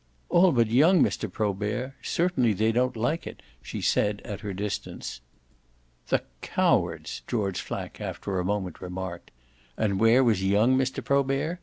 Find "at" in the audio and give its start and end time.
4.25-4.39